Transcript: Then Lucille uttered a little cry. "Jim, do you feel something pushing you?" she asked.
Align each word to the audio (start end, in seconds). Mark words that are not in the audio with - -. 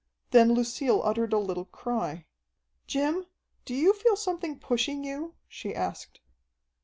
Then 0.31 0.55
Lucille 0.55 0.99
uttered 1.03 1.31
a 1.31 1.37
little 1.37 1.65
cry. 1.65 2.25
"Jim, 2.87 3.27
do 3.65 3.75
you 3.75 3.93
feel 3.93 4.15
something 4.15 4.57
pushing 4.57 5.03
you?" 5.03 5.35
she 5.47 5.75
asked. 5.75 6.21